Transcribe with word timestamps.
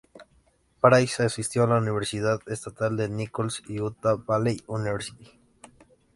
Price 0.81 1.19
asistió 1.21 1.63
a 1.63 1.67
la 1.67 1.77
Universidad 1.77 2.39
Estatal 2.47 2.97
de 2.97 3.07
Nicholls 3.07 3.61
y 3.67 3.79
Utah 3.81 4.15
Valley 4.15 4.63
University. 4.65 5.39